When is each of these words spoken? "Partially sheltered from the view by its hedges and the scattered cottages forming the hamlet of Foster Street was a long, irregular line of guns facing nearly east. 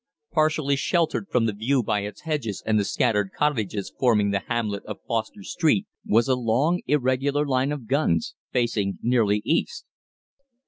"Partially 0.31 0.75
sheltered 0.75 1.27
from 1.29 1.45
the 1.45 1.53
view 1.53 1.83
by 1.83 1.99
its 1.99 2.21
hedges 2.21 2.63
and 2.65 2.79
the 2.79 2.83
scattered 2.83 3.29
cottages 3.37 3.93
forming 3.99 4.31
the 4.31 4.39
hamlet 4.39 4.83
of 4.85 4.97
Foster 5.07 5.43
Street 5.43 5.85
was 6.03 6.27
a 6.27 6.33
long, 6.35 6.81
irregular 6.87 7.45
line 7.45 7.71
of 7.71 7.85
guns 7.87 8.33
facing 8.51 8.97
nearly 9.03 9.43
east. 9.45 9.85